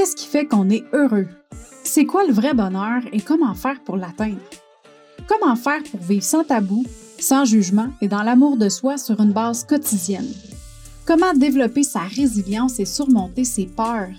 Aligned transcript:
Qu'est-ce 0.00 0.16
qui 0.16 0.28
fait 0.28 0.46
qu'on 0.46 0.70
est 0.70 0.84
heureux? 0.94 1.28
C'est 1.84 2.06
quoi 2.06 2.24
le 2.26 2.32
vrai 2.32 2.54
bonheur 2.54 3.02
et 3.12 3.20
comment 3.20 3.52
faire 3.52 3.84
pour 3.84 3.98
l'atteindre? 3.98 4.40
Comment 5.28 5.56
faire 5.56 5.82
pour 5.90 6.00
vivre 6.00 6.22
sans 6.22 6.42
tabou, 6.42 6.86
sans 7.18 7.44
jugement 7.44 7.88
et 8.00 8.08
dans 8.08 8.22
l'amour 8.22 8.56
de 8.56 8.70
soi 8.70 8.96
sur 8.96 9.20
une 9.20 9.34
base 9.34 9.62
quotidienne? 9.62 10.32
Comment 11.04 11.34
développer 11.34 11.82
sa 11.82 12.00
résilience 12.00 12.80
et 12.80 12.86
surmonter 12.86 13.44
ses 13.44 13.66
peurs? 13.66 14.16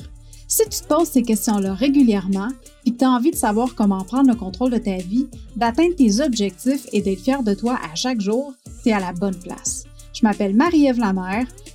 Si 0.47 0.61
tu 0.69 0.81
te 0.81 0.87
poses 0.87 1.09
ces 1.09 1.23
questions-là 1.23 1.73
régulièrement 1.73 2.49
et 2.85 2.91
que 2.91 2.97
tu 2.99 3.05
as 3.05 3.09
envie 3.09 3.31
de 3.31 3.35
savoir 3.35 3.73
comment 3.73 4.03
prendre 4.03 4.29
le 4.29 4.37
contrôle 4.37 4.69
de 4.69 4.77
ta 4.77 4.97
vie, 4.97 5.29
d'atteindre 5.55 5.95
tes 5.95 6.21
objectifs 6.21 6.85
et 6.93 7.01
d'être 7.01 7.23
fier 7.23 7.41
de 7.41 7.55
toi 7.55 7.79
à 7.91 7.95
chaque 7.95 8.21
jour, 8.21 8.53
tu 8.83 8.89
es 8.89 8.93
à 8.93 8.99
la 8.99 9.13
bonne 9.13 9.39
place. 9.39 9.85
Je 10.13 10.21
m'appelle 10.21 10.55
Marie-Ève 10.55 10.99
Lamère, 10.99 11.47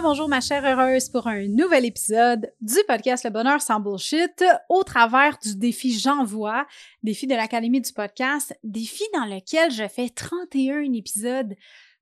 Bonjour 0.00 0.28
ma 0.28 0.40
chère 0.40 0.64
heureuse 0.64 1.08
pour 1.08 1.26
un 1.26 1.48
nouvel 1.48 1.84
épisode 1.84 2.52
du 2.60 2.76
podcast 2.86 3.24
Le 3.24 3.30
Bonheur 3.30 3.60
sans 3.60 3.80
Bullshit 3.80 4.44
au 4.68 4.84
travers 4.84 5.38
du 5.38 5.56
défi 5.56 5.98
J'envoie, 5.98 6.66
défi 7.02 7.26
de 7.26 7.34
l'Académie 7.34 7.80
du 7.80 7.92
podcast, 7.92 8.56
défi 8.62 9.02
dans 9.12 9.24
lequel 9.24 9.72
je 9.72 9.88
fais 9.88 10.08
31 10.08 10.92
épisodes 10.92 11.52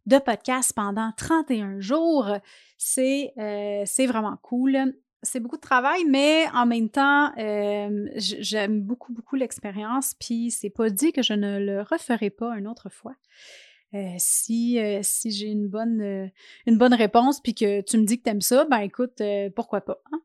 de 0.04 0.18
podcast 0.18 0.74
pendant 0.76 1.10
31 1.16 1.80
jours. 1.80 2.36
C'est 2.76 3.32
euh, 3.38 3.84
c'est 3.86 4.06
vraiment 4.06 4.36
cool. 4.42 4.94
C'est 5.22 5.40
beaucoup 5.40 5.56
de 5.56 5.62
travail, 5.62 6.04
mais 6.04 6.44
en 6.52 6.66
même 6.66 6.90
temps, 6.90 7.32
euh, 7.38 8.08
j'aime 8.16 8.82
beaucoup, 8.82 9.14
beaucoup 9.14 9.36
l'expérience, 9.36 10.14
puis 10.20 10.50
c'est 10.50 10.70
pas 10.70 10.90
dit 10.90 11.12
que 11.12 11.22
je 11.22 11.32
ne 11.32 11.58
le 11.58 11.80
referai 11.80 12.28
pas 12.28 12.56
une 12.58 12.68
autre 12.68 12.90
fois. 12.90 13.14
Euh, 13.94 14.14
si, 14.18 14.78
euh, 14.80 15.00
si 15.02 15.30
j'ai 15.30 15.46
une 15.46 15.68
bonne, 15.68 16.00
euh, 16.02 16.28
une 16.66 16.76
bonne 16.76 16.94
réponse 16.94 17.40
puis 17.40 17.54
que 17.54 17.80
tu 17.82 17.98
me 17.98 18.04
dis 18.04 18.18
que 18.18 18.24
tu 18.24 18.30
aimes 18.30 18.40
ça, 18.40 18.64
ben 18.64 18.80
écoute, 18.80 19.22
pourquoi 19.54 19.80
pas. 19.80 20.02
Hein? 20.12 20.20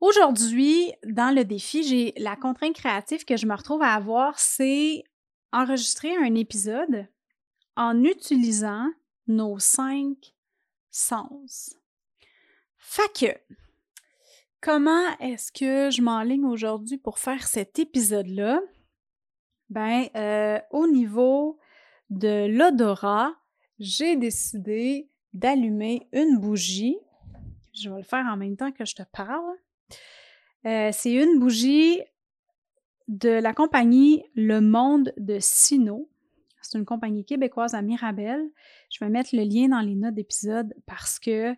Aujourd'hui, 0.00 0.92
dans 1.04 1.34
le 1.34 1.44
défi, 1.44 1.82
j'ai 1.82 2.14
la 2.16 2.36
contrainte 2.36 2.74
créative 2.74 3.24
que 3.24 3.36
je 3.36 3.46
me 3.46 3.54
retrouve 3.54 3.82
à 3.82 3.94
avoir, 3.94 4.38
c'est 4.38 5.04
enregistrer 5.52 6.14
un 6.16 6.34
épisode 6.34 7.06
en 7.76 8.02
utilisant 8.04 8.88
nos 9.26 9.58
cinq 9.58 10.34
sens. 10.90 11.76
Fait 12.78 13.12
que, 13.12 13.54
comment 14.60 15.16
est-ce 15.18 15.52
que 15.52 15.90
je 15.90 16.00
m'enligne 16.00 16.46
aujourd'hui 16.46 16.96
pour 16.96 17.18
faire 17.18 17.46
cet 17.46 17.78
épisode-là? 17.78 18.60
Ben, 19.68 20.08
au 20.70 20.86
niveau 20.86 21.58
de 22.10 22.46
l'odorat, 22.46 23.34
j'ai 23.78 24.16
décidé 24.16 25.08
d'allumer 25.32 26.08
une 26.12 26.38
bougie. 26.38 26.96
Je 27.74 27.90
vais 27.90 27.98
le 27.98 28.02
faire 28.02 28.26
en 28.26 28.36
même 28.36 28.56
temps 28.56 28.72
que 28.72 28.84
je 28.84 28.94
te 28.94 29.02
parle. 29.12 29.54
Euh, 30.66 30.90
c'est 30.92 31.12
une 31.12 31.38
bougie 31.38 32.00
de 33.06 33.30
la 33.30 33.54
compagnie 33.54 34.24
Le 34.34 34.60
Monde 34.60 35.12
de 35.16 35.38
Sino. 35.40 36.10
C'est 36.60 36.78
une 36.78 36.84
compagnie 36.84 37.24
québécoise 37.24 37.74
à 37.74 37.82
Mirabel. 37.82 38.42
Je 38.90 39.02
vais 39.02 39.10
mettre 39.10 39.34
le 39.34 39.44
lien 39.44 39.68
dans 39.68 39.80
les 39.80 39.94
notes 39.94 40.14
d'épisode 40.14 40.74
parce 40.86 41.18
que 41.18 41.54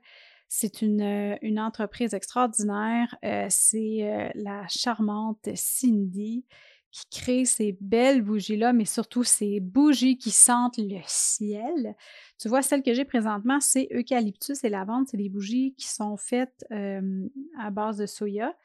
c'est 0.48 0.82
une, 0.82 1.00
euh, 1.00 1.56
entreprise 1.58 2.12
extraordinaire. 2.12 3.16
Euh, 3.24 3.46
c'est 3.48 4.32
la 4.34 4.66
charmante 4.68 5.48
Cindy 5.54 6.44
qui 6.90 7.04
crée 7.10 7.44
ces 7.44 7.76
belles 7.80 8.22
bougies-là, 8.22 8.72
mais 8.72 8.84
surtout 8.84 9.22
ces 9.22 9.60
bougies 9.60 10.18
qui 10.18 10.30
sentent 10.30 10.78
le 10.78 11.00
ciel. 11.06 11.94
Tu 12.38 12.48
vois, 12.48 12.62
celle 12.62 12.82
que 12.82 12.94
j'ai 12.94 13.04
présentement, 13.04 13.60
c'est 13.60 13.88
eucalyptus 13.92 14.64
et 14.64 14.68
lavande. 14.68 15.06
C'est 15.08 15.16
des 15.16 15.28
bougies 15.28 15.74
qui 15.76 15.86
sont 15.86 16.16
faites 16.16 16.64
à 16.70 17.70
base 17.70 17.98
de 17.98 18.06
soya 18.06 18.56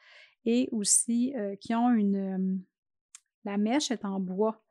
et 0.44 0.68
aussi 0.72 1.34
qui 1.60 1.74
ont 1.74 1.90
une... 1.90 2.62
la 3.44 3.58
mèche 3.58 3.90
est 3.90 4.04
en 4.04 4.18
bois. 4.18 4.62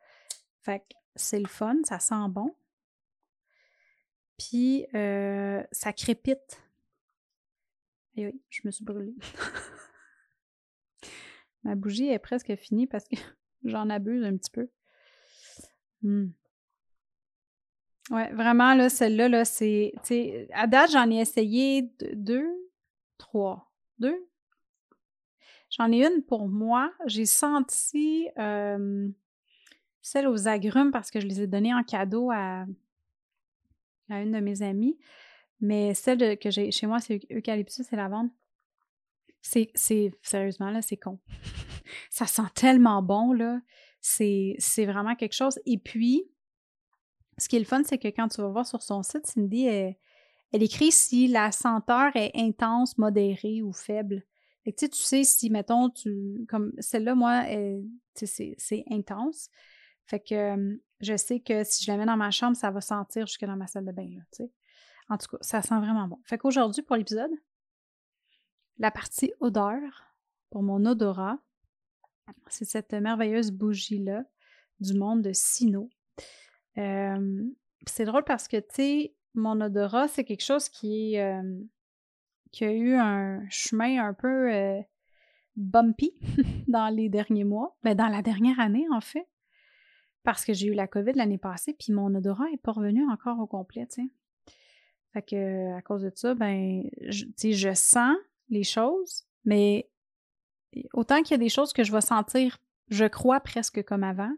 Fait 0.64 0.80
que 0.80 0.96
c'est 1.16 1.40
le 1.40 1.48
fun, 1.48 1.78
ça 1.84 2.00
sent 2.00 2.28
bon. 2.30 2.54
Puis 4.38 4.86
ça 4.92 5.94
crépite. 5.96 6.62
Et 8.18 8.28
oui, 8.28 8.42
je 8.50 8.62
me 8.66 8.72
suis 8.72 8.84
brûlée. 8.84 9.16
Ma 11.64 11.76
bougie 11.76 12.10
est 12.10 12.20
presque 12.20 12.54
finie 12.56 12.86
parce 12.86 13.08
que 13.08 13.16
J'en 13.66 13.90
abuse 13.90 14.24
un 14.24 14.38
petit 14.38 14.52
peu. 14.52 14.70
Hmm. 16.02 16.28
Ouais, 18.12 18.32
vraiment, 18.34 18.76
là, 18.76 18.90
celle-là, 18.90 19.28
là, 19.28 19.46
c'est. 19.46 19.94
À 20.54 20.68
date, 20.68 20.92
j'en 20.92 21.10
ai 21.10 21.20
essayé 21.20 21.92
deux, 22.14 22.48
trois. 23.18 23.72
Deux? 23.98 24.28
J'en 25.72 25.92
ai 25.92 26.06
une 26.06 26.22
pour 26.22 26.48
moi. 26.48 26.94
J'ai 27.08 27.26
senti 27.26 28.28
celle 30.02 30.28
aux 30.28 30.48
agrumes 30.48 30.92
parce 30.92 31.10
que 31.10 31.20
je 31.20 31.26
les 31.26 31.42
ai 31.42 31.48
données 31.48 31.74
en 31.74 31.84
cadeau 31.84 32.30
à, 32.32 32.66
à 34.10 34.22
une 34.22 34.32
de 34.32 34.40
mes 34.40 34.62
amies. 34.62 34.98
Mais 35.60 35.96
celle 35.96 36.38
que 36.38 36.52
j'ai 36.52 36.70
chez 36.70 36.86
moi, 36.86 37.00
c'est 37.00 37.22
eucalyptus 37.32 37.92
et 37.92 37.96
lavande. 37.96 38.30
C'est, 39.46 40.12
sérieusement, 40.24 40.72
là, 40.72 40.82
c'est 40.82 40.98
con. 40.98 41.20
ça 42.10 42.26
sent 42.26 42.50
tellement 42.56 43.04
bon, 43.04 43.32
là. 43.32 43.62
C'est, 44.02 44.58
vraiment 44.80 45.16
quelque 45.16 45.34
chose. 45.34 45.60
Et 45.66 45.78
puis, 45.78 46.24
ce 47.38 47.48
qui 47.48 47.56
est 47.56 47.60
le 47.60 47.66
fun, 47.66 47.84
c'est 47.84 48.00
que 48.00 48.08
quand 48.08 48.28
tu 48.28 48.42
vas 48.42 48.50
voir 48.50 48.66
sur 48.66 48.82
son 48.82 49.04
site, 49.04 49.28
Cindy, 49.28 49.66
elle, 49.66 49.96
écrit 50.52 50.92
si 50.92 51.28
la 51.28 51.52
senteur 51.52 52.16
est 52.16 52.32
intense, 52.36 52.98
modérée 52.98 53.62
ou 53.62 53.72
faible. 53.72 54.24
Fait 54.64 54.72
que, 54.72 54.86
tu 54.88 55.02
sais 55.02 55.24
si, 55.24 55.52
mettons, 55.52 55.90
tu. 55.92 56.46
Comme 56.50 56.74
celle-là, 56.80 57.14
moi, 57.14 57.44
c'est, 58.16 58.56
c'est 58.58 58.84
intense. 58.90 59.50
Fait 60.08 60.20
que 60.20 60.80
je 61.02 61.16
sais 61.18 61.40
que 61.40 61.64
si 61.64 61.84
je 61.84 61.92
la 61.92 61.98
mets 61.98 62.06
dans 62.06 62.18
ma 62.18 62.32
chambre, 62.32 62.58
ça 62.58 62.72
va 62.72 62.82
sentir 62.82 63.28
jusque 63.28 63.46
dans 63.46 63.58
ma 63.58 63.68
salle 63.68 63.86
de 63.86 63.92
bain, 63.92 64.10
là. 64.10 64.48
En 65.10 65.18
tout 65.18 65.28
cas, 65.28 65.38
ça 65.42 65.62
sent 65.62 65.78
vraiment 65.80 66.08
bon. 66.08 66.20
Fait 66.24 66.40
qu'aujourd'hui, 66.40 66.82
pour 66.82 66.96
l'épisode, 66.96 67.30
la 68.78 68.92
partie 68.92 69.32
odeur, 69.40 69.80
pour 70.50 70.64
mon 70.64 70.86
odorat, 70.86 71.38
c'est 72.48 72.66
cette 72.66 72.94
merveilleuse 72.94 73.52
bougie-là 73.52 74.24
du 74.80 74.94
monde 74.94 75.22
de 75.22 75.32
Sino. 75.34 75.90
c'est 76.76 78.06
drôle 78.06 78.24
parce 78.24 78.48
que, 78.48 78.58
tu 78.58 78.66
sais, 78.72 79.16
mon 79.34 79.60
odorat, 79.62 80.08
c'est 80.08 80.24
quelque 80.24 80.44
chose 80.44 80.70
qui, 80.70 81.18
qui 82.52 82.66
a 82.66 82.72
eu 82.72 82.96
un 82.96 83.48
chemin 83.50 84.06
un 84.06 84.14
peu 84.14 84.84
bumpy 85.56 86.14
dans 86.68 86.94
les 86.94 87.10
derniers 87.10 87.44
mois, 87.44 87.78
ben, 87.84 87.96
dans 87.96 88.08
la 88.08 88.22
dernière 88.22 88.60
année, 88.60 88.86
en 88.92 89.02
fait, 89.02 89.28
parce 90.24 90.44
que 90.44 90.54
j'ai 90.54 90.68
eu 90.68 90.74
la 90.74 90.88
COVID 90.88 91.14
l'année 91.14 91.38
passée, 91.38 91.74
puis 91.74 91.94
mon 91.94 92.14
odorat 92.14 92.50
n'est 92.50 92.58
pas 92.58 92.72
revenu 92.72 93.08
encore 93.10 93.40
au 93.40 93.48
complet, 93.48 93.86
tu 93.88 94.04
sais. 94.04 94.10
Fait 95.14 95.22
que, 95.22 95.74
à 95.78 95.82
cause 95.82 96.02
de 96.02 96.12
ça, 96.14 96.34
ben, 96.34 96.84
sais, 97.38 97.54
je 97.54 97.74
sens 97.74 98.16
les 98.50 98.64
choses, 98.64 99.24
mais 99.44 99.90
autant 100.94 101.22
qu'il 101.22 101.32
y 101.32 101.36
a 101.36 101.44
des 101.44 101.50
choses 101.50 101.74
que 101.74 101.84
je 101.84 101.92
vais 101.92 102.02
sentir, 102.02 102.58
je 102.90 103.06
crois, 103.06 103.40
presque 103.40 103.84
comme 103.84 104.04
avant, 104.04 104.34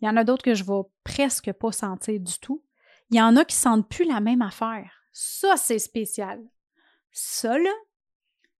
il 0.00 0.06
y 0.06 0.08
en 0.08 0.16
a 0.16 0.24
d'autres 0.24 0.42
que 0.42 0.54
je 0.54 0.64
vais 0.64 0.82
presque 1.02 1.52
pas 1.52 1.72
sentir 1.72 2.20
du 2.20 2.38
tout. 2.38 2.62
Il 3.10 3.16
y 3.16 3.22
en 3.22 3.36
a 3.36 3.44
qui 3.44 3.56
sentent 3.56 3.88
plus 3.88 4.04
la 4.04 4.20
même 4.20 4.42
affaire. 4.42 4.92
Ça, 5.12 5.56
c'est 5.56 5.78
spécial. 5.78 6.42
Ça, 7.12 7.56
là, 7.58 7.70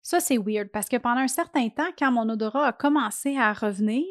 ça, 0.02 0.20
c'est 0.20 0.38
weird 0.38 0.68
parce 0.68 0.88
que 0.88 0.96
pendant 0.96 1.20
un 1.20 1.28
certain 1.28 1.68
temps, 1.70 1.90
quand 1.98 2.12
mon 2.12 2.28
odorat 2.28 2.68
a 2.68 2.72
commencé 2.72 3.36
à 3.36 3.52
revenir, 3.52 4.06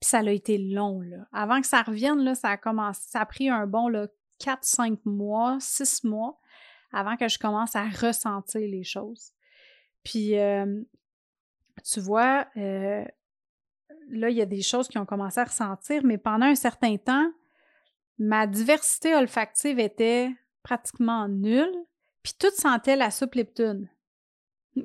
puis 0.00 0.08
ça 0.08 0.18
a 0.18 0.30
été 0.30 0.58
long, 0.58 1.00
là. 1.00 1.26
Avant 1.32 1.60
que 1.60 1.66
ça 1.66 1.82
revienne, 1.82 2.22
là, 2.22 2.34
ça 2.34 2.50
a 2.50 2.56
commencé, 2.56 3.02
ça 3.08 3.20
a 3.20 3.26
pris 3.26 3.48
un 3.48 3.66
bon, 3.66 3.88
là, 3.88 4.08
4, 4.38 4.62
5 4.62 4.98
mois, 5.04 5.58
6 5.60 6.04
mois 6.04 6.38
avant 6.92 7.16
que 7.16 7.28
je 7.28 7.38
commence 7.38 7.74
à 7.76 7.84
ressentir 7.84 8.60
les 8.60 8.84
choses. 8.84 9.32
Puis, 10.08 10.32
tu 11.84 12.00
vois, 12.00 12.46
là, 12.54 14.30
il 14.30 14.36
y 14.36 14.40
a 14.40 14.46
des 14.46 14.62
choses 14.62 14.88
qui 14.88 14.96
ont 14.96 15.04
commencé 15.04 15.38
à 15.38 15.44
ressentir, 15.44 16.02
mais 16.02 16.16
pendant 16.16 16.46
un 16.46 16.54
certain 16.54 16.96
temps, 16.96 17.30
ma 18.16 18.46
diversité 18.46 19.14
olfactive 19.14 19.78
était 19.78 20.30
pratiquement 20.62 21.28
nulle, 21.28 21.74
puis 22.22 22.32
tout 22.38 22.50
sentait 22.54 22.96
la 22.96 23.10
soupe 23.10 23.34
Lipton. 23.34 23.86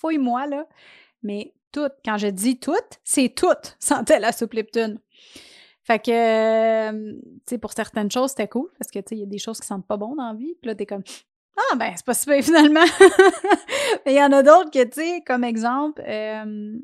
Fouille-moi, 0.00 0.46
là, 0.46 0.66
mais 1.22 1.52
toutes, 1.70 1.96
quand 2.02 2.16
je 2.16 2.28
dis 2.28 2.58
toutes, 2.58 2.98
c'est 3.04 3.28
toutes 3.28 3.76
sentaient 3.78 4.20
la 4.20 4.32
soupe 4.32 4.54
Lipton. 4.54 4.98
Fait 5.82 5.98
que, 5.98 7.18
tu 7.18 7.20
sais, 7.46 7.58
pour 7.58 7.74
certaines 7.74 8.10
choses, 8.10 8.30
c'était 8.30 8.48
cool 8.48 8.70
parce 8.78 8.90
que, 8.90 9.00
tu 9.00 9.08
sais, 9.08 9.16
il 9.16 9.20
y 9.20 9.24
a 9.24 9.26
des 9.26 9.38
choses 9.38 9.60
qui 9.60 9.66
sentent 9.66 9.86
pas 9.86 9.98
bon 9.98 10.14
dans 10.14 10.28
la 10.28 10.34
vie. 10.34 10.54
Puis 10.62 10.68
là, 10.68 10.74
t'es 10.74 10.86
comme, 10.86 11.02
ah, 11.56 11.76
ben, 11.76 11.92
c'est 11.94 12.04
pas 12.04 12.14
super 12.14 12.42
finalement. 12.44 12.84
Mais 14.04 14.14
il 14.14 14.18
y 14.18 14.22
en 14.22 14.32
a 14.32 14.42
d'autres 14.42 14.70
que, 14.70 14.84
tu 14.84 15.00
sais, 15.00 15.22
comme 15.26 15.44
exemple, 15.44 16.02
euh, 16.06 16.78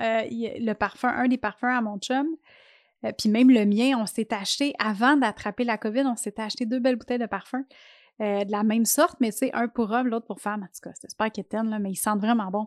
euh, 0.00 0.22
le 0.30 0.72
parfum, 0.72 1.08
un 1.08 1.28
des 1.28 1.38
parfums 1.38 1.64
à 1.64 1.80
mon 1.80 1.98
chum, 1.98 2.28
puis 3.16 3.28
même 3.28 3.50
le 3.50 3.64
mien, 3.64 3.96
on 3.98 4.06
s'est 4.06 4.32
acheté, 4.34 4.74
avant 4.78 5.16
d'attraper 5.16 5.64
la 5.64 5.78
COVID, 5.78 6.02
on 6.06 6.16
s'était 6.16 6.42
acheté 6.42 6.66
deux 6.66 6.80
belles 6.80 6.96
bouteilles 6.96 7.18
de 7.18 7.26
parfum 7.26 7.64
de 8.20 8.50
la 8.50 8.64
même 8.64 8.84
sorte, 8.84 9.20
mais 9.20 9.30
tu 9.30 9.38
sais, 9.38 9.50
un 9.54 9.68
pour 9.68 9.92
homme, 9.92 10.08
l'autre 10.08 10.26
pour 10.26 10.40
femme. 10.40 10.64
En 10.64 10.66
tout 10.66 10.80
cas, 10.82 10.90
c'était 10.92 11.08
super 11.08 11.30
quétaine, 11.30 11.70
là, 11.70 11.78
mais 11.78 11.92
ils 11.92 11.96
sentent 11.96 12.20
vraiment 12.20 12.50
bon. 12.50 12.66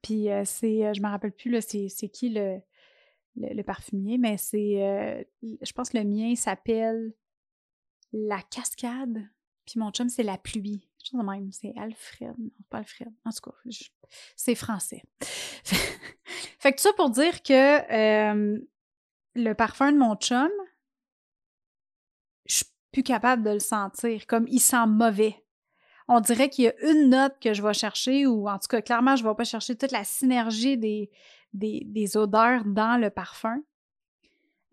Puis 0.00 0.28
c'est, 0.44 0.94
je 0.94 1.02
me 1.02 1.08
rappelle 1.08 1.32
plus, 1.32 1.60
c'est, 1.60 2.08
qui 2.08 2.30
le, 2.30 3.62
parfumier, 3.62 4.16
mais 4.16 4.38
c'est, 4.38 4.82
euh, 4.82 5.22
je 5.42 5.72
pense 5.72 5.90
que 5.90 5.98
le 5.98 6.04
mien 6.04 6.34
s'appelle 6.34 7.12
La 8.14 8.40
Cascade, 8.50 9.28
puis 9.68 9.78
mon 9.78 9.90
chum, 9.90 10.08
c'est 10.08 10.22
La 10.22 10.38
Pluie. 10.38 10.88
Je 11.04 11.16
de 11.16 11.22
même, 11.22 11.52
c'est 11.52 11.74
Alfred, 11.76 12.34
non, 12.38 12.50
pas 12.70 12.78
Alfred. 12.78 13.08
En 13.24 13.30
tout 13.30 13.50
cas, 13.50 13.56
c'est 14.34 14.54
français. 14.54 15.02
fait 15.64 16.72
que 16.72 16.76
tout 16.76 16.82
ça 16.82 16.92
pour 16.94 17.10
dire 17.10 17.42
que 17.42 18.58
le 19.34 19.52
parfum 19.54 19.92
de 19.92 19.98
mon 19.98 20.16
chum, 20.16 20.50
je 22.46 22.56
suis 22.56 22.66
plus 22.92 23.02
capable 23.02 23.42
de 23.42 23.50
le 23.50 23.58
sentir, 23.58 24.26
comme 24.26 24.46
il 24.48 24.60
sent 24.60 24.86
mauvais. 24.86 25.44
On 26.08 26.20
dirait 26.20 26.48
qu'il 26.48 26.64
y 26.64 26.68
a 26.68 26.90
une 26.90 27.10
note 27.10 27.38
que 27.38 27.52
je 27.52 27.62
vais 27.62 27.74
chercher, 27.74 28.26
ou 28.26 28.48
en 28.48 28.58
tout 28.58 28.68
cas, 28.68 28.80
clairement, 28.80 29.16
je 29.16 29.22
ne 29.22 29.28
vais 29.28 29.34
pas 29.34 29.44
chercher 29.44 29.76
toute 29.76 29.92
la 29.92 30.04
synergie 30.04 30.78
des, 30.78 31.10
des, 31.52 32.16
odeurs 32.16 32.64
dans 32.64 32.98
le 32.98 33.10
parfum. 33.10 33.62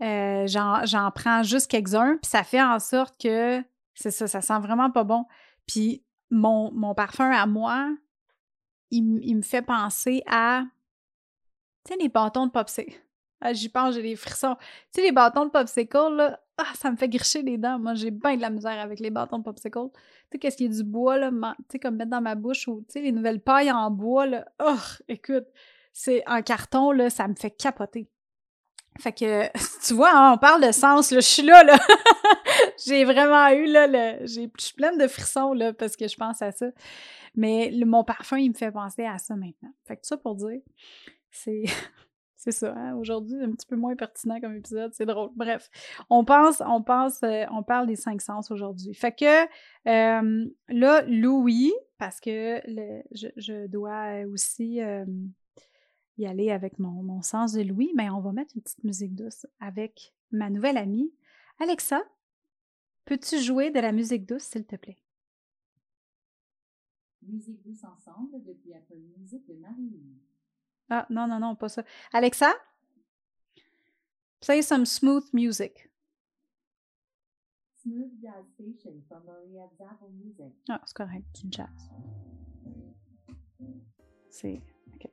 Euh, 0.01 0.47
j'en 0.47 1.11
prends 1.13 1.43
juste 1.43 1.69
quelques-uns, 1.69 2.17
puis 2.21 2.29
ça 2.29 2.43
fait 2.43 2.61
en 2.61 2.79
sorte 2.79 3.21
que 3.21 3.61
c'est 3.95 4.11
ça, 4.11 4.27
ça 4.27 4.41
sent 4.41 4.59
vraiment 4.59 4.91
pas 4.91 5.03
bon. 5.03 5.25
Puis 5.65 6.03
mon, 6.29 6.93
parfum 6.93 7.31
à 7.31 7.45
moi, 7.45 7.95
il, 8.91 9.35
me 9.35 9.41
fait 9.41 9.61
penser 9.61 10.23
à, 10.27 10.63
tu 11.85 11.93
sais, 11.93 11.99
les 11.99 12.09
bâtons 12.09 12.45
de 12.45 12.51
popsicle. 12.51 12.99
Ah, 13.41 13.53
j'y 13.53 13.69
pense, 13.69 13.95
j'ai 13.95 14.01
des 14.01 14.15
frissons. 14.15 14.55
Tu 14.55 14.65
sais, 14.91 15.01
les 15.01 15.11
bâtons 15.11 15.45
de 15.45 15.51
popsicle, 15.51 16.15
là, 16.15 16.39
ah, 16.57 16.71
ça 16.75 16.89
me 16.89 16.95
fait 16.95 17.09
gricher 17.09 17.41
les 17.41 17.57
dents. 17.57 17.77
Moi, 17.79 17.93
j'ai 17.95 18.11
bien 18.11 18.37
de 18.37 18.41
la 18.41 18.49
misère 18.49 18.79
avec 18.79 18.99
les 18.99 19.09
bâtons 19.09 19.39
de 19.39 19.43
popsicle. 19.43 19.89
Tu 19.93 19.99
sais, 20.31 20.39
qu'est-ce 20.39 20.57
qui 20.57 20.65
est 20.65 20.69
du 20.69 20.83
bois, 20.83 21.19
tu 21.19 21.35
sais, 21.71 21.79
comme 21.79 21.95
mettre 21.95 22.11
dans 22.11 22.21
ma 22.21 22.35
bouche 22.35 22.67
ou, 22.67 22.81
tu 22.87 22.93
sais, 22.93 23.01
les 23.01 23.11
nouvelles 23.11 23.41
pailles 23.41 23.71
en 23.71 23.91
bois, 23.91 24.25
là. 24.25 24.45
Oh, 24.63 24.77
écoute, 25.07 25.45
c'est 25.91 26.23
un 26.25 26.41
carton, 26.41 26.91
là, 26.91 27.09
ça 27.09 27.27
me 27.27 27.35
fait 27.35 27.51
capoter. 27.51 28.09
Fait 28.99 29.11
que, 29.11 29.49
tu 29.87 29.93
vois, 29.93 30.11
hein, 30.13 30.33
on 30.33 30.37
parle 30.37 30.65
de 30.65 30.71
sens, 30.71 31.11
là, 31.11 31.19
je 31.19 31.25
suis 31.25 31.43
là, 31.43 31.63
là. 31.63 31.77
j'ai 32.85 33.03
vraiment 33.03 33.49
eu, 33.49 33.65
là, 33.65 33.87
le, 33.87 34.25
je 34.25 34.47
suis 34.57 34.73
pleine 34.73 34.97
de 34.97 35.07
frissons, 35.07 35.53
là, 35.53 35.73
parce 35.73 35.95
que 35.95 36.07
je 36.07 36.15
pense 36.15 36.41
à 36.41 36.51
ça. 36.51 36.67
Mais 37.35 37.71
mon 37.85 38.03
parfum, 38.03 38.37
il 38.37 38.49
me 38.49 38.55
fait 38.55 38.71
penser 38.71 39.05
à 39.05 39.17
ça 39.17 39.35
maintenant. 39.35 39.73
Fait 39.85 39.97
que 39.97 40.07
ça 40.07 40.17
pour 40.17 40.35
dire, 40.35 40.61
c'est, 41.31 41.63
c'est 42.37 42.51
ça, 42.51 42.73
hein, 42.75 42.95
aujourd'hui, 42.95 43.41
un 43.43 43.51
petit 43.51 43.67
peu 43.67 43.75
moins 43.75 43.95
pertinent 43.95 44.39
comme 44.39 44.55
épisode, 44.55 44.93
c'est 44.93 45.05
drôle. 45.05 45.31
Bref, 45.35 45.69
on 46.09 46.23
pense, 46.23 46.61
on 46.65 46.81
pense, 46.81 47.21
euh, 47.23 47.45
on 47.51 47.63
parle 47.63 47.87
des 47.87 47.97
cinq 47.97 48.21
sens 48.21 48.49
aujourd'hui. 48.51 48.93
Fait 48.93 49.11
que, 49.11 49.43
euh, 49.89 50.45
là, 50.69 51.01
Louis, 51.07 51.73
parce 51.97 52.21
que 52.21 52.61
le, 52.65 53.01
je, 53.11 53.27
je, 53.35 53.67
dois 53.67 54.25
aussi... 54.31 54.81
Euh, 54.81 55.05
y 56.17 56.25
aller 56.25 56.51
avec 56.51 56.79
mon, 56.79 57.21
sens 57.21 57.53
de 57.53 57.61
Louis, 57.61 57.91
mais 57.95 58.09
on 58.09 58.21
va 58.21 58.31
mettre 58.31 58.55
une 58.55 58.61
petite 58.61 58.83
musique 58.83 59.15
douce 59.15 59.45
avec 59.59 60.13
ma 60.31 60.49
nouvelle 60.49 60.77
amie. 60.77 61.13
Alexa, 61.59 62.03
peux-tu 63.05 63.39
jouer 63.39 63.71
de 63.71 63.79
la 63.79 63.91
musique 63.91 64.25
douce, 64.25 64.43
s'il 64.43 64.65
te 64.65 64.75
plaît? 64.75 64.97
Musique 67.21 67.61
douce 67.63 67.83
ensemble 67.83 68.43
depuis 68.43 68.73
Apple 68.73 68.99
Music 69.17 69.45
de 69.47 69.55
Marie. 69.55 69.99
Ah, 70.89 71.07
non, 71.09 71.27
non, 71.27 71.39
non, 71.39 71.55
pas 71.55 71.69
ça. 71.69 71.83
Alexa, 72.13 72.53
play 74.41 74.61
some 74.61 74.85
smooth 74.85 75.27
music. 75.33 75.89
Smooth 77.81 78.19
Jazz 78.21 78.45
Station 78.53 79.01
from 79.07 79.23
Maria 79.25 79.67
Music. 80.11 80.53
Ah, 80.69 80.81
c'est 80.85 80.95
correct, 80.95 81.25
du 81.43 81.51
jazz. 81.51 81.67
C'est. 84.29 84.61
OK. 84.93 85.09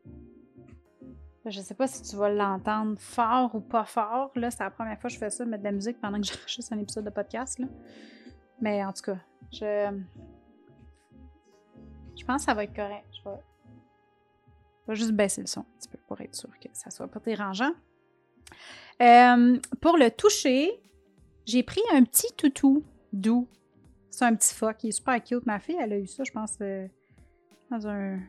Je 1.44 1.60
sais 1.60 1.74
pas 1.74 1.88
si 1.88 2.02
tu 2.02 2.14
vas 2.16 2.28
l'entendre 2.28 2.96
fort 2.98 3.54
ou 3.54 3.60
pas 3.60 3.84
fort. 3.84 4.30
Là, 4.36 4.50
c'est 4.50 4.62
la 4.62 4.70
première 4.70 4.98
fois 5.00 5.08
que 5.08 5.14
je 5.14 5.18
fais 5.18 5.30
ça, 5.30 5.44
mettre 5.44 5.62
de 5.62 5.68
la 5.68 5.72
musique 5.72 6.00
pendant 6.00 6.20
que 6.20 6.26
j'enregistre 6.32 6.72
un 6.72 6.78
épisode 6.78 7.04
de 7.04 7.10
podcast. 7.10 7.58
Là. 7.58 7.66
Mais 8.60 8.84
en 8.84 8.92
tout 8.92 9.02
cas, 9.02 9.18
je. 9.52 10.00
Je 12.14 12.24
pense 12.24 12.42
que 12.42 12.44
ça 12.44 12.54
va 12.54 12.64
être 12.64 12.74
correct. 12.74 13.06
Je 13.12 13.28
vais, 14.88 14.94
juste 14.94 15.12
baisser 15.12 15.40
le 15.40 15.46
son 15.46 15.60
un 15.60 15.78
petit 15.78 15.88
peu 15.88 15.98
pour 16.06 16.20
être 16.20 16.34
sûr 16.36 16.50
que 16.60 16.68
ça 16.72 16.90
soit 16.90 17.08
pas 17.08 17.20
dérangeant. 17.20 17.72
Euh, 19.00 19.58
pour 19.80 19.96
le 19.96 20.10
toucher, 20.10 20.70
j'ai 21.46 21.62
pris 21.62 21.80
un 21.92 22.04
petit 22.04 22.32
toutou 22.36 22.84
doux. 23.12 23.48
C'est 24.10 24.26
un 24.26 24.36
petit 24.36 24.54
phoque. 24.54 24.84
Il 24.84 24.90
est 24.90 24.92
super 24.92 25.22
cute. 25.24 25.46
Ma 25.46 25.58
fille, 25.58 25.78
elle 25.80 25.94
a 25.94 25.98
eu 25.98 26.06
ça, 26.06 26.22
je 26.22 26.30
pense, 26.30 26.58
euh, 26.60 26.86
dans 27.70 27.88
un 27.88 28.20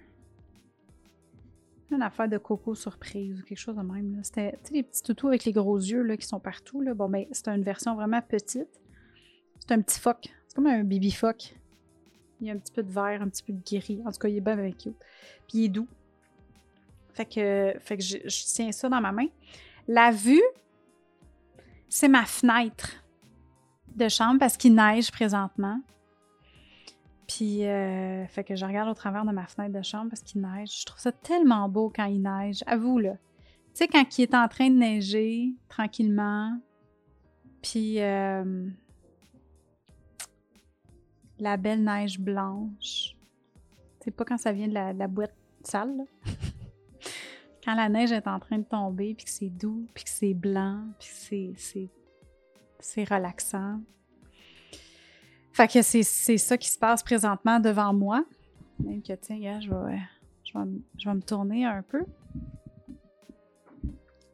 une 1.93 2.01
affaire 2.01 2.27
de 2.27 2.37
coco 2.37 2.75
surprise 2.75 3.39
ou 3.39 3.43
quelque 3.43 3.57
chose 3.57 3.75
de 3.75 3.81
même. 3.81 4.19
C'était 4.23 4.57
les 4.71 4.83
petits 4.83 5.03
toutous 5.03 5.27
avec 5.27 5.45
les 5.45 5.51
gros 5.51 5.77
yeux 5.77 6.01
là, 6.01 6.17
qui 6.17 6.25
sont 6.25 6.39
partout. 6.39 6.81
Là. 6.81 6.93
Bon, 6.93 7.09
ben, 7.09 7.25
c'est 7.31 7.47
une 7.47 7.63
version 7.63 7.95
vraiment 7.95 8.21
petite. 8.21 8.81
C'est 9.59 9.71
un 9.71 9.81
petit 9.81 9.99
phoque. 9.99 10.29
C'est 10.47 10.55
comme 10.55 10.67
un 10.67 10.83
baby 10.83 11.11
phoque. 11.11 11.55
Il 12.41 12.47
y 12.47 12.49
a 12.49 12.53
un 12.53 12.57
petit 12.57 12.73
peu 12.73 12.83
de 12.83 12.91
vert, 12.91 13.21
un 13.21 13.29
petit 13.29 13.43
peu 13.43 13.53
de 13.53 13.61
gris. 13.63 14.01
En 14.05 14.11
tout 14.11 14.19
cas, 14.19 14.27
il 14.27 14.37
est 14.37 14.41
bien 14.41 14.53
avec. 14.53 14.77
Puis 14.77 14.91
il 15.53 15.65
est 15.65 15.69
doux. 15.69 15.87
Fait 17.13 17.25
que, 17.25 17.73
fait 17.79 17.97
que 17.97 18.03
je, 18.03 18.17
tiens 18.53 18.71
ça 18.71 18.89
dans 18.89 18.99
ma 18.99 19.11
main. 19.11 19.27
La 19.87 20.11
vue, 20.11 20.41
c'est 21.87 22.07
ma 22.07 22.25
fenêtre 22.25 23.03
de 23.95 24.09
chambre 24.09 24.39
parce 24.39 24.57
qu'il 24.57 24.73
neige 24.73 25.11
présentement. 25.11 25.79
Puis, 27.27 27.65
euh, 27.65 28.25
fait 28.27 28.43
que 28.43 28.55
je 28.55 28.65
regarde 28.65 28.89
au 28.89 28.93
travers 28.93 29.25
de 29.25 29.31
ma 29.31 29.45
fenêtre 29.47 29.73
de 29.73 29.81
chambre 29.81 30.09
parce 30.09 30.21
qu'il 30.21 30.41
neige. 30.41 30.81
Je 30.81 30.85
trouve 30.85 30.99
ça 30.99 31.11
tellement 31.11 31.69
beau 31.69 31.91
quand 31.93 32.05
il 32.05 32.21
neige. 32.21 32.63
Avoue, 32.67 32.99
là. 32.99 33.13
Tu 33.13 33.79
sais, 33.79 33.87
quand 33.87 34.17
il 34.17 34.21
est 34.23 34.35
en 34.35 34.47
train 34.47 34.69
de 34.69 34.75
neiger, 34.75 35.55
tranquillement, 35.67 36.59
puis 37.61 38.01
euh, 38.01 38.69
la 41.39 41.57
belle 41.57 41.83
neige 41.83 42.19
blanche. 42.19 43.15
C'est 44.01 44.11
pas 44.11 44.25
quand 44.25 44.37
ça 44.37 44.51
vient 44.51 44.67
de 44.67 44.73
la, 44.73 45.07
boîte 45.07 45.33
sale, 45.63 45.97
là. 45.97 46.03
quand 47.63 47.73
la 47.73 47.89
neige 47.89 48.11
est 48.11 48.27
en 48.27 48.39
train 48.39 48.59
de 48.59 48.65
tomber, 48.65 49.15
puis 49.15 49.25
que 49.25 49.31
c'est 49.31 49.49
doux, 49.49 49.87
puis 49.93 50.03
que 50.03 50.09
c'est 50.09 50.33
blanc, 50.33 50.83
puis 50.99 51.53
que 51.53 51.89
c'est 52.79 53.03
relaxant. 53.05 53.79
Fait 55.53 55.67
que 55.67 55.81
c'est 55.83 56.03
ça 56.37 56.57
qui 56.57 56.69
se 56.69 56.79
passe 56.79 57.03
présentement 57.03 57.59
devant 57.59 57.93
moi. 57.93 58.25
Même 58.79 59.03
que, 59.03 59.13
tiens, 59.13 59.61
je 59.61 59.69
vais, 59.69 59.99
je, 60.43 60.57
vais, 60.57 61.13
me 61.13 61.21
tourner 61.21 61.65
un 61.65 61.83
peu. 61.83 62.03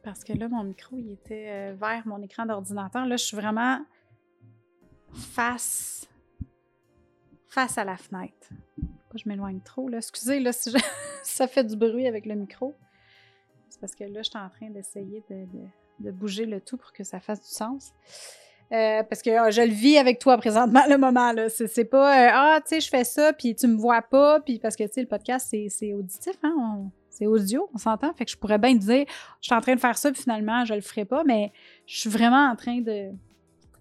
Parce 0.02 0.24
que 0.24 0.32
là, 0.32 0.48
mon 0.48 0.64
micro, 0.64 0.96
il 0.96 1.12
était 1.12 1.48
euh, 1.48 1.74
vers 1.78 2.06
mon 2.06 2.22
écran 2.22 2.46
d'ordinateur. 2.46 3.04
Là, 3.04 3.16
je 3.16 3.24
suis 3.24 3.36
vraiment 3.36 3.84
face, 5.12 6.08
face 7.48 7.76
à 7.76 7.84
la 7.84 7.98
fenêtre. 7.98 8.48
Je 9.14 9.28
m'éloigne 9.28 9.60
trop, 9.60 9.88
là? 9.88 9.98
Excusez, 9.98 10.40
là, 10.40 10.52
si 10.52 10.72
ça 11.22 11.46
fait 11.46 11.64
du 11.64 11.76
bruit 11.76 12.06
avec 12.06 12.24
le 12.24 12.34
micro. 12.34 12.74
C'est 13.68 13.80
parce 13.80 13.94
que 13.94 14.04
là, 14.04 14.22
je 14.22 14.30
suis 14.30 14.38
en 14.38 14.48
train 14.48 14.70
d'essayer 14.70 15.22
de, 15.28 15.46
de, 15.98 16.10
bouger 16.10 16.46
le 16.46 16.62
tout 16.62 16.78
pour 16.78 16.92
que 16.92 17.04
ça 17.04 17.20
fasse 17.20 17.42
du 17.42 17.48
sens. 17.54 17.92
Euh, 18.72 19.02
parce 19.02 19.20
que 19.20 19.30
ah, 19.30 19.50
je 19.50 19.62
le 19.62 19.72
vis 19.72 19.98
avec 19.98 20.20
toi 20.20 20.36
présentement, 20.38 20.82
le 20.88 20.96
moment. 20.96 21.32
là. 21.32 21.48
C'est 21.48 21.84
pas 21.84 22.26
euh, 22.26 22.30
Ah, 22.32 22.60
tu 22.60 22.68
sais, 22.68 22.80
je 22.80 22.88
fais 22.88 23.04
ça, 23.04 23.32
puis 23.32 23.54
tu 23.54 23.66
me 23.66 23.76
vois 23.76 24.02
pas, 24.02 24.40
puis 24.40 24.60
parce 24.60 24.76
que, 24.76 24.84
tu 24.84 24.90
sais, 24.92 25.00
le 25.00 25.08
podcast, 25.08 25.52
c'est 25.68 25.92
auditif, 25.92 26.34
hein? 26.42 26.90
C'est 27.08 27.26
audio, 27.26 27.68
on 27.74 27.78
s'entend. 27.78 28.14
Fait 28.14 28.24
que 28.24 28.30
je 28.30 28.36
pourrais 28.36 28.58
bien 28.58 28.74
te 28.74 28.84
dire 28.84 29.06
Je 29.40 29.46
suis 29.46 29.54
en 29.54 29.60
train 29.60 29.74
de 29.74 29.80
faire 29.80 29.98
ça, 29.98 30.12
puis 30.12 30.22
finalement, 30.22 30.64
je 30.64 30.74
le 30.74 30.80
ferai 30.80 31.04
pas, 31.04 31.24
mais 31.24 31.52
je 31.86 31.98
suis 31.98 32.10
vraiment 32.10 32.48
en 32.48 32.54
train 32.54 32.80
de, 32.80 33.10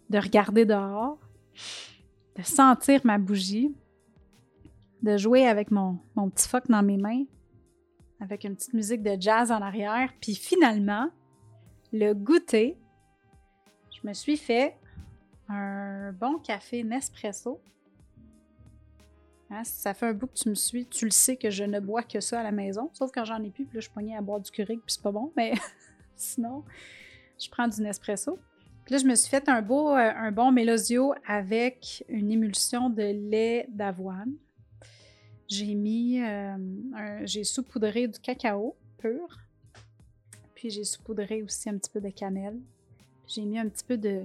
de 0.09 0.17
regarder 0.17 0.65
dehors, 0.65 1.19
de 2.35 2.41
sentir 2.41 3.01
ma 3.03 3.19
bougie, 3.19 3.71
de 5.03 5.17
jouer 5.17 5.47
avec 5.47 5.69
mon, 5.69 5.99
mon 6.15 6.31
petit 6.31 6.49
phoque 6.49 6.67
dans 6.67 6.81
mes 6.81 6.97
mains, 6.97 7.25
avec 8.19 8.43
une 8.43 8.55
petite 8.55 8.73
musique 8.73 9.03
de 9.03 9.15
jazz 9.19 9.51
en 9.51 9.61
arrière, 9.61 10.09
puis 10.19 10.33
finalement, 10.33 11.09
le 11.93 12.13
goûter 12.13 12.75
je 14.01 14.07
me 14.07 14.13
suis 14.13 14.37
fait 14.37 14.75
un 15.49 16.11
bon 16.13 16.37
café 16.39 16.83
Nespresso 16.83 17.59
Hein, 19.51 19.63
ça 19.63 19.95
fait 19.95 20.05
un 20.05 20.13
bout 20.13 20.27
que 20.27 20.35
tu 20.35 20.49
me 20.49 20.55
suis, 20.55 20.85
tu 20.85 21.05
le 21.05 21.11
sais 21.11 21.35
que 21.35 21.49
je 21.49 21.63
ne 21.63 21.79
bois 21.79 22.03
que 22.03 22.19
ça 22.19 22.39
à 22.39 22.43
la 22.43 22.51
maison. 22.51 22.91
Sauf 22.93 23.11
quand 23.11 23.25
j'en 23.25 23.41
ai 23.43 23.49
plus, 23.49 23.65
puis 23.65 23.77
là, 23.77 23.81
je 23.81 23.89
pognais 23.89 24.15
à 24.15 24.21
boire 24.21 24.39
du 24.39 24.51
Keurig, 24.51 24.79
puis 24.79 24.93
c'est 24.93 25.01
pas 25.01 25.11
bon. 25.11 25.31
Mais 25.37 25.53
sinon, 26.15 26.63
je 27.39 27.49
prends 27.49 27.67
du 27.67 27.81
Nespresso. 27.81 28.37
Puis 28.85 28.93
là, 28.93 29.01
je 29.01 29.07
me 29.07 29.15
suis 29.15 29.29
fait 29.29 29.49
un 29.49 29.61
beau, 29.61 29.89
euh, 29.89 30.11
un 30.15 30.31
bon 30.31 30.51
Mélosio 30.51 31.13
avec 31.25 32.03
une 32.09 32.31
émulsion 32.31 32.89
de 32.91 33.01
lait 33.01 33.67
d'avoine. 33.69 34.33
J'ai 35.47 35.73
mis, 35.73 36.21
euh, 36.21 36.57
j'ai 37.23 37.43
saupoudré 37.43 38.07
du 38.07 38.19
cacao 38.19 38.75
pur. 38.99 39.39
Puis 40.53 40.69
j'ai 40.69 40.83
saupoudré 40.83 41.41
aussi 41.41 41.69
un 41.69 41.77
petit 41.77 41.89
peu 41.89 42.01
de 42.01 42.09
cannelle. 42.09 42.59
J'ai 43.25 43.45
mis 43.45 43.57
un 43.57 43.67
petit 43.67 43.83
peu 43.83 43.97
de, 43.97 44.23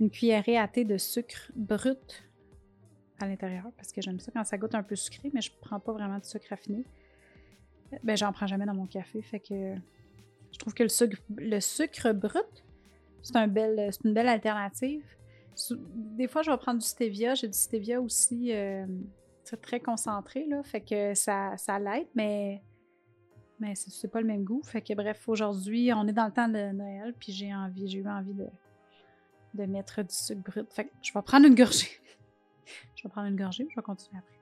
une 0.00 0.10
cuillerée 0.10 0.58
à 0.58 0.68
thé 0.68 0.84
de 0.84 0.96
sucre 0.96 1.50
brut 1.54 2.24
à 3.18 3.26
l'intérieur 3.26 3.70
parce 3.76 3.92
que 3.92 4.00
j'aime 4.00 4.20
ça 4.20 4.30
quand 4.32 4.44
ça 4.44 4.56
goûte 4.58 4.74
un 4.74 4.82
peu 4.82 4.96
sucré, 4.96 5.30
mais 5.34 5.40
je 5.40 5.50
prends 5.60 5.80
pas 5.80 5.92
vraiment 5.92 6.18
de 6.18 6.24
sucre 6.24 6.46
raffiné. 6.50 6.84
Ben, 8.02 8.16
j'en 8.16 8.32
prends 8.32 8.46
jamais 8.46 8.66
dans 8.66 8.74
mon 8.74 8.86
café, 8.86 9.22
fait 9.22 9.40
que 9.40 9.74
je 10.52 10.58
trouve 10.58 10.74
que 10.74 10.82
le 10.82 11.60
sucre, 11.60 12.12
brut, 12.12 12.64
c'est 13.22 13.36
un 13.36 13.48
bel, 13.48 13.90
une 14.04 14.14
belle 14.14 14.28
alternative. 14.28 15.04
Des 15.94 16.28
fois, 16.28 16.42
je 16.42 16.50
vais 16.50 16.56
prendre 16.56 16.78
du 16.78 16.86
stevia. 16.86 17.34
J'ai 17.34 17.48
du 17.48 17.58
stevia 17.58 18.00
aussi 18.00 18.52
euh, 18.54 18.86
très, 19.62 19.80
concentré, 19.80 20.46
là, 20.46 20.62
fait 20.62 20.80
que 20.80 21.14
ça, 21.14 21.56
ça 21.56 21.78
l'aide, 21.78 22.06
mais, 22.14 22.62
mais 23.58 23.74
c'est 23.74 24.08
pas 24.08 24.20
le 24.20 24.26
même 24.26 24.44
goût. 24.44 24.62
Fait 24.62 24.82
que 24.82 24.94
bref, 24.94 25.28
aujourd'hui, 25.28 25.92
on 25.92 26.06
est 26.06 26.12
dans 26.12 26.26
le 26.26 26.32
temps 26.32 26.48
de 26.48 26.72
Noël, 26.72 27.14
puis 27.18 27.32
j'ai 27.32 27.54
envie, 27.54 27.88
j'ai 27.88 27.98
eu 27.98 28.08
envie 28.08 28.34
de, 28.34 28.46
de 29.58 29.66
mettre 29.66 30.02
du 30.02 30.14
sucre 30.14 30.40
brut. 30.42 30.72
Fait 30.72 30.84
que 30.84 30.90
je 31.02 31.12
vais 31.12 31.22
prendre 31.22 31.46
une 31.46 31.54
gorgée. 31.54 31.88
je 32.94 33.02
vais 33.02 33.08
prendre 33.08 33.26
une 33.28 33.36
gorgée, 33.36 33.66
je 33.70 33.76
vais 33.76 33.82
continuer 33.82 34.18
après. 34.18 34.34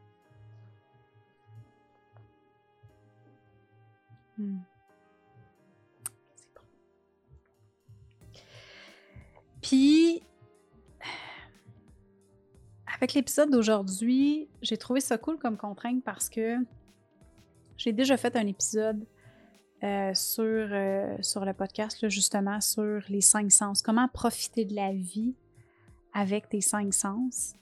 Hmm. 4.39 4.59
C'est 6.35 6.49
bon. 6.55 6.63
Puis, 9.63 10.23
avec 12.95 13.15
l'épisode 13.15 13.51
d'aujourd'hui, 13.51 14.49
j'ai 14.61 14.77
trouvé 14.77 15.01
ça 15.01 15.17
cool 15.17 15.39
comme 15.39 15.57
contrainte 15.57 16.05
parce 16.05 16.29
que 16.29 16.59
j'ai 17.79 17.93
déjà 17.93 18.17
fait 18.17 18.37
un 18.37 18.47
épisode 18.47 19.07
euh, 19.85 20.15
sur, 20.15 20.43
euh, 20.45 21.17
sur 21.21 21.45
le 21.45 21.53
podcast, 21.53 22.09
justement, 22.09 22.61
sur 22.61 23.03
les 23.09 23.21
cinq 23.21 23.53
sens. 23.53 23.83
Comment 23.83 24.09
profiter 24.09 24.65
de 24.65 24.75
la 24.75 24.93
vie 24.93 25.35
avec 26.15 26.49
tes 26.49 26.63
cinq 26.63 26.95
sens? 26.95 27.55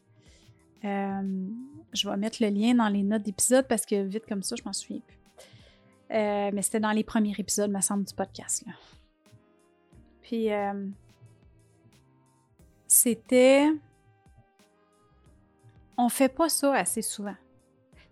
Euh, 0.85 1.49
je 1.93 2.09
vais 2.09 2.17
mettre 2.17 2.43
le 2.43 2.51
lien 2.51 2.75
dans 2.75 2.89
les 2.89 3.03
notes 3.03 3.23
d'épisode 3.23 3.67
parce 3.67 3.85
que 3.85 4.03
vite 4.03 4.27
comme 4.29 4.43
ça, 4.43 4.55
je 4.57 4.63
m'en 4.65 4.73
souviens 4.73 5.01
plus. 5.01 5.19
Mais 6.11 6.63
c'était 6.63 6.79
dans 6.79 6.93
les 6.93 7.03
premiers 7.03 7.35
épisodes, 7.37 7.71
me 7.71 7.81
semble, 7.81 8.05
du 8.05 8.15
podcast. 8.15 8.65
Là. 8.65 8.73
Puis, 10.23 10.49
c'était. 12.87 13.69
On 15.97 16.09
fait 16.09 16.29
pas 16.29 16.49
ça 16.49 16.75
assez 16.75 17.03
souvent. 17.03 17.35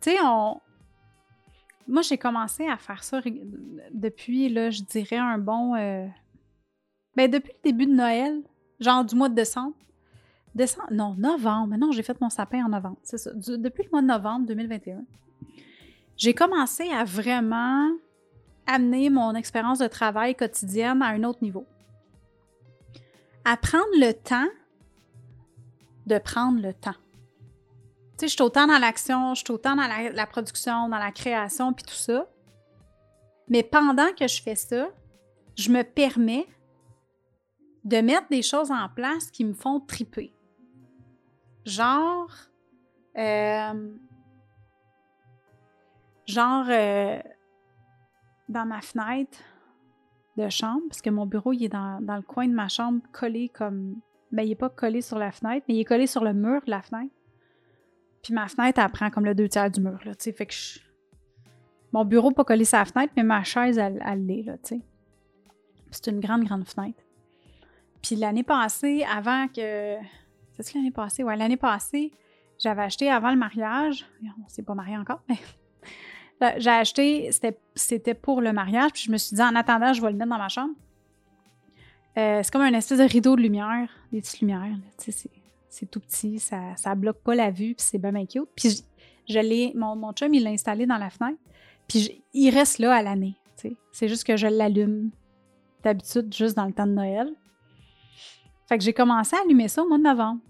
Tu 0.00 0.10
sais, 0.10 0.16
on. 0.24 0.60
Moi, 1.88 2.02
j'ai 2.02 2.18
commencé 2.18 2.66
à 2.66 2.76
faire 2.76 3.02
ça 3.04 3.20
depuis, 3.92 4.48
là, 4.48 4.70
je 4.70 4.82
dirais, 4.82 5.16
un 5.16 5.38
bon. 5.38 5.74
euh, 5.74 6.06
Ben, 7.16 7.30
depuis 7.30 7.52
le 7.64 7.70
début 7.70 7.86
de 7.86 7.92
Noël, 7.94 8.42
genre 8.80 9.04
du 9.04 9.14
mois 9.14 9.28
de 9.28 9.34
décembre. 9.34 9.74
Décembre, 10.54 10.88
non, 10.92 11.14
novembre. 11.18 11.76
Non, 11.76 11.92
j'ai 11.92 12.02
fait 12.02 12.20
mon 12.20 12.28
sapin 12.30 12.64
en 12.64 12.68
novembre. 12.68 12.98
C'est 13.02 13.18
ça. 13.18 13.30
Depuis 13.34 13.84
le 13.84 13.90
mois 13.90 14.02
de 14.02 14.06
novembre 14.06 14.46
2021, 14.46 15.04
j'ai 16.16 16.34
commencé 16.34 16.88
à 16.90 17.04
vraiment 17.04 17.88
amener 18.66 19.10
mon 19.10 19.34
expérience 19.34 19.78
de 19.78 19.88
travail 19.88 20.34
quotidienne 20.34 21.02
à 21.02 21.06
un 21.08 21.24
autre 21.24 21.42
niveau. 21.42 21.66
À 23.44 23.56
prendre 23.56 23.84
le 23.94 24.12
temps 24.12 24.48
de 26.06 26.18
prendre 26.18 26.60
le 26.60 26.72
temps. 26.74 26.94
Je 28.22 28.28
suis 28.28 28.42
autant 28.42 28.66
dans 28.68 28.78
l'action, 28.78 29.34
je 29.34 29.40
suis 29.40 29.52
autant 29.52 29.74
dans 29.74 29.86
la, 29.86 30.26
production, 30.26 30.88
dans 30.88 30.98
la 30.98 31.10
création, 31.10 31.72
puis 31.72 31.84
tout 31.84 31.94
ça. 31.94 32.26
Mais 33.48 33.64
pendant 33.64 34.12
que 34.16 34.28
je 34.28 34.40
fais 34.40 34.54
ça, 34.54 34.88
je 35.56 35.70
me 35.70 35.82
permets 35.82 36.46
de 37.84 38.00
mettre 38.00 38.28
des 38.28 38.42
choses 38.42 38.70
en 38.70 38.88
place 38.88 39.30
qui 39.30 39.44
me 39.44 39.54
font 39.54 39.80
triper. 39.80 40.32
Genre, 41.66 42.30
euh, 43.18 43.90
genre, 46.26 46.66
euh, 46.68 47.18
dans 48.48 48.66
ma 48.66 48.80
fenêtre 48.80 49.38
de 50.36 50.48
chambre, 50.48 50.82
parce 50.88 51.02
que 51.02 51.10
mon 51.10 51.26
bureau, 51.26 51.52
il 51.52 51.64
est 51.64 51.68
dans, 51.68 52.00
dans 52.00 52.16
le 52.16 52.22
coin 52.22 52.46
de 52.46 52.54
ma 52.54 52.68
chambre, 52.68 53.00
collé 53.12 53.48
comme. 53.48 53.96
Ben, 54.30 54.44
il 54.44 54.50
n'est 54.50 54.54
pas 54.54 54.70
collé 54.70 55.02
sur 55.02 55.18
la 55.18 55.30
fenêtre, 55.30 55.66
mais 55.68 55.74
il 55.74 55.80
est 55.80 55.84
collé 55.84 56.06
sur 56.06 56.24
le 56.24 56.32
mur 56.32 56.62
de 56.64 56.70
la 56.70 56.80
fenêtre. 56.80 57.12
Puis 58.22 58.32
ma 58.34 58.46
fenêtre, 58.48 58.80
elle 58.80 58.90
prend 58.90 59.10
comme 59.10 59.24
le 59.24 59.34
deux 59.34 59.48
tiers 59.48 59.70
du 59.70 59.80
mur, 59.80 59.98
là, 60.04 60.14
tu 60.14 60.24
sais. 60.24 60.32
Fait 60.32 60.46
que 60.46 60.54
je- 60.54 60.78
Mon 61.92 62.04
bureau, 62.04 62.30
pas 62.30 62.44
collé 62.44 62.64
la 62.72 62.84
fenêtre, 62.84 63.12
mais 63.16 63.22
ma 63.22 63.42
chaise, 63.44 63.76
elle, 63.78 64.02
elle 64.06 64.24
l'est, 64.26 64.42
là, 64.44 64.56
tu 64.58 64.76
sais. 64.76 64.80
C'est 65.90 66.10
une 66.10 66.20
grande, 66.20 66.44
grande 66.44 66.66
fenêtre. 66.66 67.02
Puis 68.02 68.16
l'année 68.16 68.42
passée, 68.44 69.04
avant 69.04 69.46
que. 69.48 69.96
C'est 70.58 70.74
l'année 70.74 70.90
passée? 70.90 71.22
Ouais, 71.24 71.36
l'année 71.36 71.56
passée, 71.56 72.12
j'avais 72.58 72.82
acheté 72.82 73.10
avant 73.10 73.30
le 73.30 73.36
mariage. 73.36 74.06
On 74.44 74.48
s'est 74.48 74.62
pas 74.62 74.74
marié 74.74 74.96
encore, 74.96 75.20
mais. 75.28 75.36
J'ai 76.58 76.70
acheté, 76.70 77.30
c'était- 77.30 78.14
pour 78.14 78.40
le 78.40 78.52
mariage, 78.52 78.92
puis 78.92 79.02
je 79.06 79.12
me 79.12 79.16
suis 79.16 79.36
dit, 79.36 79.42
en 79.42 79.54
attendant, 79.54 79.92
je 79.92 80.00
vais 80.02 80.10
le 80.10 80.16
mettre 80.16 80.30
dans 80.30 80.38
ma 80.38 80.48
chambre. 80.48 80.74
Euh, 82.18 82.40
c'est 82.42 82.50
comme 82.52 82.62
un 82.62 82.72
espèce 82.72 82.98
de 82.98 83.04
rideau 83.04 83.36
de 83.36 83.42
lumière, 83.42 83.88
des 84.12 84.20
petites 84.20 84.40
lumières, 84.40 84.60
là, 84.60 84.76
tu 84.98 85.12
sais, 85.12 85.30
c'est- 85.72 85.86
tout 85.86 86.00
petit, 86.00 86.38
ça, 86.38 86.76
ça 86.76 86.94
bloque 86.94 87.22
pas 87.22 87.34
la 87.34 87.50
vue, 87.50 87.74
puis 87.74 87.84
c'est 87.84 87.98
bien. 87.98 88.12
Puis 88.54 88.84
je, 89.28 89.76
mon, 89.78 89.96
mon 89.96 90.12
chum, 90.12 90.32
il 90.34 90.42
l'a 90.44 90.50
installé 90.50 90.86
dans 90.86 90.98
la 90.98 91.10
fenêtre, 91.10 91.38
puis 91.88 92.22
il 92.34 92.50
reste 92.50 92.78
là 92.78 92.94
à 92.94 93.02
l'année. 93.02 93.36
C'est 93.92 94.08
juste 94.08 94.24
que 94.24 94.36
je 94.36 94.46
l'allume 94.46 95.10
d'habitude 95.84 96.32
juste 96.34 96.56
dans 96.56 96.64
le 96.64 96.72
temps 96.72 96.86
de 96.86 96.92
Noël. 96.92 97.28
Fait 98.68 98.78
que 98.78 98.84
j'ai 98.84 98.92
commencé 98.92 99.36
à 99.36 99.40
allumer 99.40 99.68
ça 99.68 99.82
au 99.82 99.88
mois 99.88 99.98
de 99.98 100.02
novembre, 100.02 100.40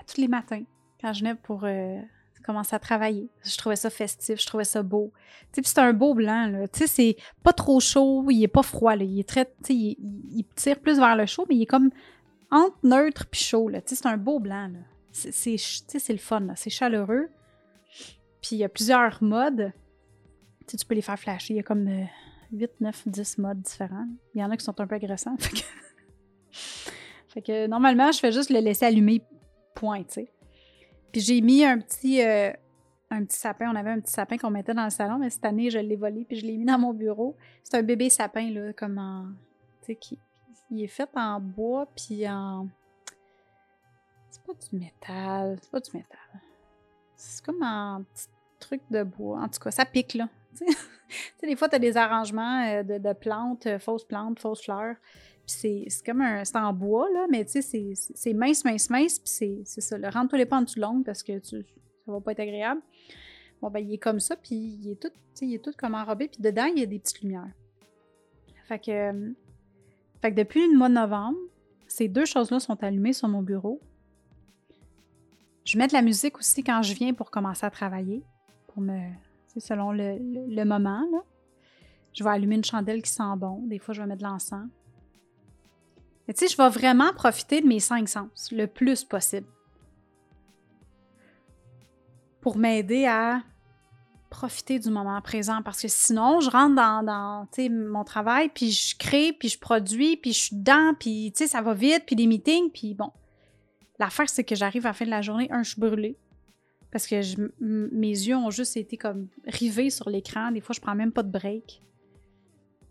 à 0.00 0.04
tous 0.04 0.20
les 0.20 0.28
matins, 0.28 0.62
quand 1.00 1.12
je 1.12 1.20
venais 1.20 1.34
pour 1.34 1.64
euh, 1.64 2.00
commencer 2.44 2.74
à 2.74 2.78
travailler. 2.78 3.28
Je 3.44 3.56
trouvais 3.58 3.76
ça 3.76 3.90
festif, 3.90 4.40
je 4.40 4.46
trouvais 4.46 4.64
ça 4.64 4.82
beau. 4.82 5.12
Tu 5.52 5.60
c'est 5.64 5.78
un 5.78 5.92
beau 5.92 6.14
blanc, 6.14 6.46
là. 6.46 6.66
Tu 6.68 6.80
sais, 6.80 6.86
c'est 6.86 7.16
pas 7.42 7.52
trop 7.52 7.78
chaud, 7.78 8.24
il 8.30 8.42
est 8.42 8.48
pas 8.48 8.62
froid, 8.62 8.96
là. 8.96 9.04
Il 9.04 9.20
est 9.20 9.28
très, 9.28 9.52
il 9.68 10.44
tire 10.56 10.80
plus 10.80 10.98
vers 10.98 11.14
le 11.16 11.26
chaud, 11.26 11.44
mais 11.48 11.56
il 11.56 11.62
est 11.62 11.66
comme 11.66 11.90
entre 12.50 12.78
neutre 12.82 13.26
puis 13.26 13.40
chaud, 13.40 13.70
c'est 13.84 14.06
un 14.06 14.16
beau 14.16 14.38
blanc. 14.38 14.70
C'est, 15.12 15.56
le 16.08 16.16
fun. 16.18 16.46
C'est 16.56 16.70
chaleureux. 16.70 17.28
Puis 18.40 18.50
il 18.52 18.58
y 18.58 18.64
a 18.64 18.68
plusieurs 18.68 19.22
modes. 19.22 19.72
Tu 20.60 20.72
sais, 20.72 20.76
tu 20.76 20.86
peux 20.86 20.94
les 20.94 21.02
faire 21.02 21.18
flasher. 21.18 21.54
Il 21.54 21.56
y 21.56 21.60
a 21.60 21.62
comme 21.62 21.88
euh, 21.88 22.04
8, 22.52 22.70
9, 22.80 23.08
10 23.08 23.38
modes 23.38 23.60
différents. 23.60 24.06
Il 24.34 24.40
y 24.40 24.44
en 24.44 24.50
a 24.50 24.56
qui 24.56 24.64
sont 24.64 24.78
un 24.80 24.86
peu 24.86 24.94
agressants. 24.94 25.36
Fait 27.28 27.42
que, 27.42 27.66
normalement, 27.66 28.12
je 28.12 28.18
fais 28.18 28.32
juste 28.32 28.50
le 28.50 28.60
laisser 28.60 28.86
allumer, 28.86 29.22
point, 29.74 30.02
tu 30.04 30.14
sais. 30.14 30.32
Puis 31.12 31.20
j'ai 31.20 31.40
mis 31.40 31.64
un 31.64 31.78
petit, 31.78 32.22
euh, 32.22 32.52
un 33.10 33.24
petit 33.24 33.38
sapin. 33.38 33.70
On 33.70 33.76
avait 33.76 33.90
un 33.90 34.00
petit 34.00 34.12
sapin 34.12 34.36
qu'on 34.36 34.50
mettait 34.50 34.74
dans 34.74 34.84
le 34.84 34.90
salon, 34.90 35.18
mais 35.18 35.30
cette 35.30 35.44
année, 35.44 35.70
je 35.70 35.78
l'ai 35.78 35.96
volé 35.96 36.24
puis 36.24 36.38
je 36.38 36.46
l'ai 36.46 36.56
mis 36.56 36.64
dans 36.64 36.78
mon 36.78 36.92
bureau. 36.92 37.36
C'est 37.64 37.76
un 37.76 37.82
bébé 37.82 38.10
sapin, 38.10 38.50
là, 38.50 38.72
comme 38.72 38.98
en... 38.98 39.26
Qui... 40.00 40.18
Il 40.70 40.82
est 40.82 40.88
fait 40.88 41.08
en 41.14 41.40
bois 41.40 41.86
puis 41.96 42.28
en... 42.28 42.68
C'est 44.30 44.42
pas 44.42 44.52
du 44.52 44.76
métal. 44.78 45.58
C'est 45.62 45.70
pas 45.70 45.80
du 45.80 45.90
métal. 45.94 46.40
C'est 47.16 47.44
comme 47.44 47.62
un 47.62 48.02
petit 48.14 48.26
truc 48.60 48.82
de 48.90 49.02
bois. 49.02 49.40
En 49.40 49.48
tout 49.48 49.60
cas, 49.60 49.70
ça 49.70 49.84
pique, 49.84 50.14
là. 50.14 50.28
Tu 51.08 51.16
sais, 51.40 51.46
des 51.46 51.56
fois, 51.56 51.70
tu 51.70 51.76
as 51.76 51.78
des 51.78 51.96
arrangements 51.96 52.66
euh, 52.66 52.82
de, 52.82 53.12
plantes, 53.14 53.66
euh, 53.66 53.78
fausses 53.78 54.04
plantes, 54.04 54.38
fausses 54.38 54.62
fleurs. 54.62 54.94
Puis 55.46 55.86
c'est 55.88 56.04
comme 56.04 56.20
un. 56.20 56.44
C'est 56.44 56.58
en 56.58 56.74
bois, 56.74 57.08
là, 57.14 57.26
mais 57.30 57.46
tu 57.46 57.62
sais, 57.62 57.94
c'est- 57.94 58.34
mince, 58.34 58.62
mince, 58.62 58.90
mince. 58.90 59.18
Puis 59.18 59.64
c'est- 59.64 59.80
ça. 59.80 59.96
Le 59.96 60.08
rentre-toi 60.10 60.38
les 60.38 60.44
pas 60.44 60.58
en 60.58 60.62
dessous 60.62 61.02
parce 61.06 61.22
que 61.22 61.38
tu, 61.38 61.64
ça 62.04 62.12
va 62.12 62.20
pas 62.20 62.32
être 62.32 62.40
agréable. 62.40 62.82
Bon, 63.62 63.70
ben, 63.70 63.78
il 63.80 63.94
est 63.94 63.98
comme 63.98 64.20
ça, 64.20 64.36
puis 64.36 64.54
il 64.54 64.90
est 64.90 65.00
tout, 65.00 65.10
il 65.40 65.54
est 65.54 65.64
tout 65.64 65.72
comme 65.78 65.94
enrobé. 65.94 66.28
Puis 66.28 66.42
dedans, 66.42 66.66
il 66.66 66.78
y 66.78 66.82
a 66.82 66.86
des 66.86 66.98
petites 66.98 67.22
lumières. 67.22 67.48
Fait 68.64 68.78
que. 68.78 69.32
Fait 70.20 70.30
que 70.32 70.36
depuis 70.36 70.66
le 70.70 70.76
mois 70.76 70.88
de 70.88 70.94
novembre, 70.94 71.38
ces 71.86 72.08
deux 72.08 72.24
choses-là 72.24 72.60
sont 72.60 72.82
allumées 72.82 73.12
sur 73.12 73.28
mon 73.28 73.42
bureau. 73.42 73.80
Je 75.64 75.78
mets 75.78 75.86
de 75.86 75.92
la 75.92 76.02
musique 76.02 76.38
aussi 76.38 76.64
quand 76.64 76.82
je 76.82 76.94
viens 76.94 77.12
pour 77.14 77.30
commencer 77.30 77.64
à 77.66 77.70
travailler, 77.70 78.22
pour 78.68 78.82
me, 78.82 78.98
selon 79.58 79.92
le, 79.92 80.18
le- 80.18 80.54
le 80.54 80.64
moment. 80.64 81.04
Là. 81.12 81.22
Je 82.14 82.24
vais 82.24 82.30
allumer 82.30 82.56
une 82.56 82.64
chandelle 82.64 83.02
qui 83.02 83.10
sent 83.10 83.36
bon. 83.36 83.62
Des 83.66 83.78
fois, 83.78 83.94
je 83.94 84.00
vais 84.00 84.06
mettre 84.08 84.22
de 84.22 84.26
l'encens. 84.26 84.66
Mais 86.26 86.34
tu 86.34 86.46
sais, 86.46 86.52
je 86.52 86.56
vais 86.56 86.68
vraiment 86.68 87.12
profiter 87.14 87.60
de 87.60 87.66
mes 87.66 87.80
cinq 87.80 88.08
sens 88.08 88.50
le 88.52 88.66
plus 88.66 89.04
possible. 89.04 89.46
pour 92.40 92.56
m'aider 92.56 93.04
à 93.04 93.42
profiter 94.28 94.78
du 94.78 94.90
moment 94.90 95.20
présent 95.20 95.62
parce 95.62 95.82
que 95.82 95.88
sinon, 95.88 96.40
je 96.40 96.50
rentre 96.50 96.74
dans, 96.74 97.02
dans 97.02 97.48
mon 97.70 98.04
travail, 98.04 98.48
puis 98.48 98.70
je 98.70 98.96
crée, 98.96 99.32
puis 99.32 99.48
je 99.48 99.58
produis, 99.58 100.16
puis 100.16 100.32
je 100.32 100.40
suis 100.40 100.56
dedans, 100.56 100.94
puis 100.98 101.32
ça 101.34 101.62
va 101.62 101.74
vite, 101.74 102.04
puis 102.06 102.16
les 102.16 102.26
meetings, 102.26 102.70
puis 102.70 102.94
bon. 102.94 103.10
L'affaire, 103.98 104.28
c'est 104.28 104.44
que 104.44 104.54
j'arrive 104.54 104.86
à 104.86 104.90
la 104.90 104.92
fin 104.92 105.04
de 105.04 105.10
la 105.10 105.22
journée, 105.22 105.48
un, 105.50 105.62
je 105.62 105.70
suis 105.70 105.80
brûlée. 105.80 106.16
Parce 106.90 107.06
que 107.06 107.16
mes 107.60 108.10
yeux 108.10 108.36
ont 108.36 108.50
juste 108.50 108.76
été 108.76 108.96
comme 108.96 109.28
rivés 109.46 109.90
sur 109.90 110.08
l'écran. 110.08 110.52
Des 110.52 110.60
fois, 110.60 110.74
je 110.74 110.80
prends 110.80 110.94
même 110.94 111.12
pas 111.12 111.22
de 111.22 111.30
break. 111.30 111.82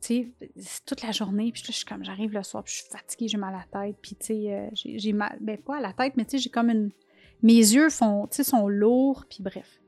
Tu 0.01 0.31
sais, 0.55 0.79
toute 0.85 1.01
la 1.01 1.11
journée. 1.11 1.51
Puis 1.51 1.63
là, 1.63 1.67
je 1.69 1.77
suis 1.77 1.85
comme, 1.85 2.03
j'arrive 2.03 2.31
le 2.31 2.43
soir, 2.43 2.63
puis 2.63 2.73
je 2.73 2.81
suis 2.81 2.91
fatiguée, 2.91 3.27
j'ai 3.27 3.37
mal 3.37 3.55
à 3.55 3.65
la 3.71 3.85
tête. 3.85 3.95
Puis 4.01 4.15
tu 4.15 4.27
sais, 4.27 4.53
euh, 4.53 4.69
j'ai 4.73 4.99
j'ai 4.99 5.13
mal, 5.13 5.37
ben 5.41 5.57
pas 5.57 5.77
à 5.77 5.81
la 5.81 5.93
tête, 5.93 6.13
mais 6.15 6.25
tu 6.25 6.31
sais, 6.31 6.37
j'ai 6.37 6.49
comme 6.49 6.69
une. 6.69 6.91
Mes 7.41 7.53
yeux 7.53 7.89
font, 7.89 8.27
tu 8.27 8.37
sais, 8.37 8.43
sont 8.43 8.67
lourds, 8.67 9.25
puis 9.27 9.41
bref. 9.41 9.79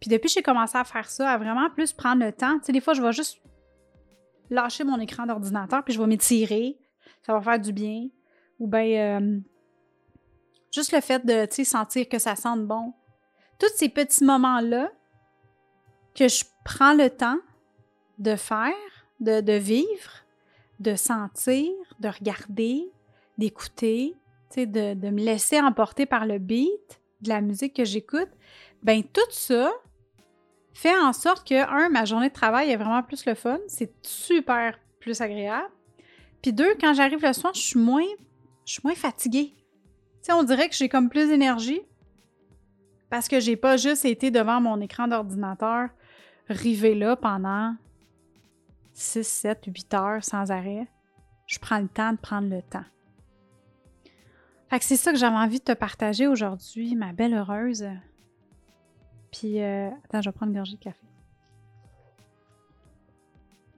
Puis 0.00 0.08
depuis 0.08 0.28
que 0.28 0.34
j'ai 0.34 0.42
commencé 0.42 0.76
à 0.76 0.84
faire 0.84 1.08
ça, 1.08 1.30
à 1.30 1.38
vraiment 1.38 1.68
plus 1.70 1.92
prendre 1.92 2.24
le 2.24 2.32
temps, 2.32 2.58
tu 2.58 2.66
sais, 2.66 2.72
des 2.72 2.80
fois, 2.80 2.94
je 2.94 3.02
vais 3.02 3.12
juste 3.12 3.40
lâcher 4.50 4.84
mon 4.84 4.98
écran 5.00 5.26
d'ordinateur, 5.26 5.84
puis 5.84 5.94
je 5.94 6.00
vais 6.00 6.06
m'étirer. 6.06 6.78
Ça 7.22 7.32
va 7.32 7.40
faire 7.40 7.60
du 7.60 7.72
bien. 7.72 8.08
Ou 8.58 8.66
bien, 8.66 9.20
euh, 9.20 9.38
juste 10.72 10.92
le 10.92 11.00
fait 11.00 11.24
de, 11.24 11.46
sentir 11.64 12.08
que 12.08 12.18
ça 12.18 12.36
sente 12.36 12.66
bon. 12.66 12.94
Tous 13.58 13.70
ces 13.74 13.88
petits 13.88 14.24
moments-là 14.24 14.90
que 16.14 16.28
je 16.28 16.44
prends 16.64 16.94
le 16.94 17.10
temps 17.10 17.38
de 18.18 18.36
faire, 18.36 18.72
de, 19.20 19.52
vivre, 19.52 20.24
de 20.80 20.94
sentir, 20.94 21.70
de 22.00 22.08
regarder, 22.08 22.90
d'écouter, 23.36 24.16
de, 24.56 24.94
de 24.94 25.10
me 25.10 25.22
laisser 25.22 25.60
emporter 25.60 26.06
par 26.06 26.26
le 26.26 26.38
beat 26.38 27.00
de 27.20 27.28
la 27.28 27.40
musique 27.40 27.74
que 27.74 27.84
j'écoute, 27.84 28.28
ben 28.82 29.02
tout 29.02 29.30
ça 29.30 29.72
fait 30.78 30.96
en 30.96 31.12
sorte 31.12 31.44
que, 31.44 31.56
un, 31.56 31.88
ma 31.88 32.04
journée 32.04 32.28
de 32.28 32.34
travail 32.34 32.70
est 32.70 32.76
vraiment 32.76 33.02
plus 33.02 33.26
le 33.26 33.34
fun, 33.34 33.58
c'est 33.66 33.92
super 34.06 34.78
plus 35.00 35.20
agréable. 35.20 35.68
Puis 36.40 36.52
deux, 36.52 36.72
quand 36.80 36.94
j'arrive 36.94 37.20
le 37.20 37.32
soir, 37.32 37.52
je 37.52 37.60
suis 37.60 37.80
moins, 37.80 38.06
je 38.64 38.74
suis 38.74 38.82
moins 38.84 38.94
fatiguée. 38.94 39.56
Tu 40.22 40.32
on 40.32 40.44
dirait 40.44 40.68
que 40.68 40.76
j'ai 40.76 40.88
comme 40.88 41.08
plus 41.08 41.26
d'énergie 41.26 41.80
parce 43.10 43.26
que 43.26 43.40
j'ai 43.40 43.56
pas 43.56 43.76
juste 43.76 44.04
été 44.04 44.30
devant 44.30 44.60
mon 44.60 44.80
écran 44.80 45.08
d'ordinateur 45.08 45.88
rivé 46.48 46.94
là 46.94 47.16
pendant 47.16 47.74
6, 48.92 49.26
7, 49.26 49.64
8 49.66 49.94
heures 49.94 50.24
sans 50.24 50.52
arrêt. 50.52 50.86
Je 51.48 51.58
prends 51.58 51.80
le 51.80 51.88
temps 51.88 52.12
de 52.12 52.18
prendre 52.18 52.48
le 52.48 52.62
temps. 52.62 52.84
Fait 54.70 54.78
que 54.78 54.84
c'est 54.84 54.96
ça 54.96 55.10
que 55.10 55.18
j'avais 55.18 55.34
envie 55.34 55.58
de 55.58 55.64
te 55.64 55.72
partager 55.72 56.28
aujourd'hui, 56.28 56.94
ma 56.94 57.12
belle 57.12 57.34
heureuse. 57.34 57.88
Puis, 59.32 59.60
euh, 59.62 59.90
attends, 60.04 60.22
je 60.22 60.28
vais 60.30 60.32
prendre 60.34 60.50
une 60.52 60.56
gorgée 60.58 60.76
de 60.76 60.82
café. 60.82 61.04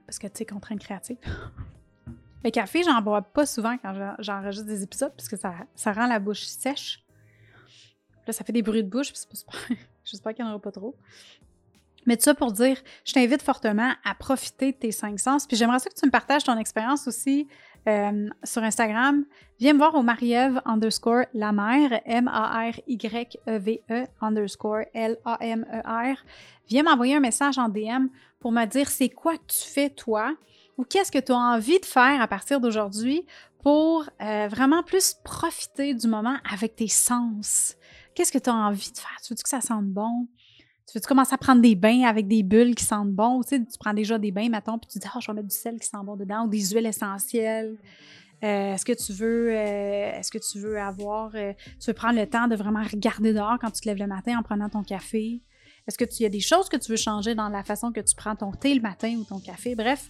Parce 0.05 0.19
que, 0.19 0.27
tu 0.27 0.39
sais, 0.39 0.45
contrainte 0.45 0.79
créative. 0.79 1.17
Le 2.43 2.49
café, 2.49 2.81
j'en 2.83 3.01
bois 3.01 3.21
pas 3.21 3.45
souvent 3.45 3.77
quand 3.77 3.93
j'en- 3.93 4.15
j'enregistre 4.19 4.65
des 4.67 4.81
épisodes 4.83 5.13
parce 5.15 5.29
que 5.29 5.37
ça, 5.37 5.53
ça 5.75 5.93
rend 5.93 6.07
la 6.07 6.19
bouche 6.19 6.41
sèche. 6.43 7.05
Là, 8.25 8.33
ça 8.33 8.43
fait 8.43 8.51
des 8.53 8.63
bruits 8.63 8.83
de 8.83 8.89
bouche, 8.89 9.13
puis 9.13 9.21
super. 9.37 9.59
J'espère 10.03 10.33
qu'il 10.33 10.43
n'y 10.43 10.49
en 10.49 10.53
aura 10.53 10.61
pas 10.61 10.71
trop. 10.71 10.95
Mais 12.07 12.17
tout 12.17 12.23
ça 12.23 12.33
pour 12.33 12.51
dire, 12.51 12.81
je 13.05 13.13
t'invite 13.13 13.43
fortement 13.43 13.93
à 14.03 14.15
profiter 14.15 14.71
de 14.71 14.77
tes 14.77 14.91
cinq 14.91 15.19
sens. 15.19 15.45
Puis 15.45 15.55
j'aimerais 15.55 15.77
ça 15.77 15.87
que 15.91 15.93
tu 15.95 16.05
me 16.07 16.11
partages 16.11 16.43
ton 16.43 16.57
expérience 16.57 17.07
aussi 17.07 17.47
euh, 17.87 18.29
sur 18.43 18.63
Instagram. 18.63 19.25
Viens 19.59 19.73
me 19.73 19.77
voir 19.77 19.95
au 19.95 20.03
Marie-Ève 20.03 20.61
underscore 20.65 21.25
la 21.33 21.51
mère, 21.51 22.01
M-A-R-Y-E-V-E 22.05 23.81
E 23.89 24.05
underscore 24.21 24.83
L-A-M-E-R. 24.93 26.15
Viens 26.67 26.83
m'envoyer 26.83 27.15
un 27.15 27.19
message 27.19 27.57
en 27.57 27.69
DM 27.69 28.07
pour 28.39 28.51
me 28.51 28.65
dire 28.65 28.89
c'est 28.89 29.09
quoi 29.09 29.37
que 29.37 29.45
tu 29.47 29.67
fais 29.67 29.89
toi 29.89 30.33
ou 30.77 30.83
qu'est-ce 30.83 31.11
que 31.11 31.19
tu 31.19 31.31
as 31.31 31.37
envie 31.37 31.79
de 31.79 31.85
faire 31.85 32.21
à 32.21 32.27
partir 32.27 32.59
d'aujourd'hui 32.59 33.25
pour 33.61 34.05
euh, 34.21 34.47
vraiment 34.47 34.83
plus 34.83 35.15
profiter 35.23 35.93
du 35.93 36.07
moment 36.07 36.37
avec 36.51 36.75
tes 36.75 36.87
sens. 36.87 37.75
Qu'est-ce 38.15 38.31
que 38.31 38.39
tu 38.39 38.49
as 38.49 38.55
envie 38.55 38.91
de 38.91 38.97
faire? 38.97 39.17
Tu 39.23 39.33
veux 39.33 39.41
que 39.41 39.49
ça 39.49 39.61
sente 39.61 39.85
bon? 39.85 40.27
Tu 40.91 40.97
veux-tu 40.97 41.07
commencer 41.07 41.33
à 41.33 41.37
prendre 41.37 41.61
des 41.61 41.73
bains 41.73 42.03
avec 42.03 42.27
des 42.27 42.43
bulles 42.43 42.75
qui 42.75 42.83
sentent 42.83 43.13
bon? 43.13 43.41
Tu 43.43 43.55
sais, 43.55 43.59
tu 43.59 43.77
prends 43.79 43.93
déjà 43.93 44.19
des 44.19 44.31
bains, 44.33 44.49
mettons, 44.49 44.77
puis 44.77 44.89
tu 44.91 44.99
dis, 44.99 45.07
ah, 45.07 45.19
je 45.21 45.27
vais 45.27 45.35
mettre 45.35 45.47
du 45.47 45.55
sel 45.55 45.79
qui 45.79 45.87
sent 45.87 45.95
bon 46.03 46.17
dedans 46.17 46.43
ou 46.43 46.49
des 46.49 46.65
huiles 46.65 46.85
essentielles. 46.85 47.77
Euh, 48.43 48.73
est-ce 48.73 48.83
que 48.83 48.91
tu 48.91 49.13
veux, 49.13 49.51
euh, 49.51 50.19
est-ce 50.19 50.29
que 50.29 50.37
tu 50.37 50.59
veux 50.59 50.77
avoir, 50.77 51.31
euh, 51.35 51.53
tu 51.79 51.87
veux 51.87 51.93
prendre 51.93 52.19
le 52.19 52.27
temps 52.27 52.49
de 52.49 52.57
vraiment 52.57 52.83
regarder 52.83 53.31
dehors 53.31 53.57
quand 53.61 53.71
tu 53.71 53.79
te 53.79 53.87
lèves 53.87 53.99
le 53.99 54.07
matin 54.07 54.37
en 54.37 54.43
prenant 54.43 54.67
ton 54.67 54.83
café? 54.83 55.41
Est-ce 55.87 55.97
que 55.97 56.03
tu 56.03 56.23
y 56.23 56.25
a 56.25 56.29
des 56.29 56.41
choses 56.41 56.67
que 56.67 56.75
tu 56.75 56.91
veux 56.91 56.97
changer 56.97 57.35
dans 57.35 57.47
la 57.47 57.63
façon 57.63 57.93
que 57.93 58.01
tu 58.01 58.13
prends 58.13 58.35
ton 58.35 58.51
thé 58.51 58.75
le 58.75 58.81
matin 58.81 59.15
ou 59.15 59.23
ton 59.23 59.39
café? 59.39 59.75
Bref, 59.75 60.09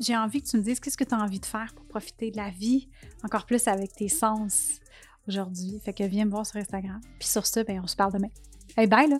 j'ai 0.00 0.16
envie 0.16 0.42
que 0.42 0.48
tu 0.48 0.56
me 0.56 0.62
dises 0.62 0.80
qu'est-ce 0.80 0.96
que 0.96 1.04
tu 1.04 1.14
as 1.14 1.18
envie 1.18 1.38
de 1.38 1.46
faire 1.46 1.72
pour 1.72 1.86
profiter 1.86 2.32
de 2.32 2.36
la 2.36 2.50
vie 2.50 2.88
encore 3.22 3.46
plus 3.46 3.68
avec 3.68 3.92
tes 3.92 4.08
sens 4.08 4.80
aujourd'hui? 5.28 5.80
Fait 5.84 5.92
que 5.92 6.02
viens 6.02 6.24
me 6.24 6.30
voir 6.30 6.44
sur 6.44 6.56
Instagram. 6.56 7.00
Puis 7.20 7.28
sur 7.28 7.46
ça, 7.46 7.62
ben, 7.62 7.80
on 7.80 7.86
se 7.86 7.94
parle 7.94 8.12
demain. 8.12 8.30
Hey, 8.76 8.88
bye 8.88 9.08
là! 9.08 9.18